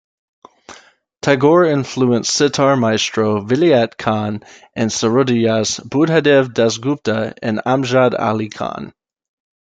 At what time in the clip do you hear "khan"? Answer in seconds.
3.99-4.43, 8.49-8.93